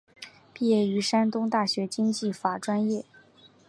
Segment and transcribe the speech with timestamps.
[0.51, 3.05] 毕业于山东大学经济法专业。